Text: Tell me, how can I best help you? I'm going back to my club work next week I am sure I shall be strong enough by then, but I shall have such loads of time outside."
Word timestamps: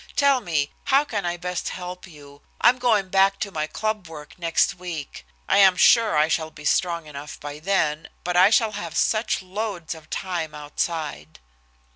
Tell 0.15 0.41
me, 0.41 0.71
how 0.85 1.05
can 1.05 1.27
I 1.27 1.37
best 1.37 1.69
help 1.69 2.07
you? 2.07 2.41
I'm 2.59 2.79
going 2.79 3.09
back 3.09 3.37
to 3.41 3.51
my 3.51 3.67
club 3.67 4.07
work 4.07 4.39
next 4.39 4.73
week 4.79 5.27
I 5.47 5.59
am 5.59 5.77
sure 5.77 6.17
I 6.17 6.27
shall 6.27 6.49
be 6.49 6.65
strong 6.65 7.05
enough 7.05 7.39
by 7.39 7.59
then, 7.59 8.09
but 8.23 8.35
I 8.35 8.49
shall 8.49 8.71
have 8.71 8.97
such 8.97 9.43
loads 9.43 9.93
of 9.93 10.09
time 10.09 10.55
outside." 10.55 11.37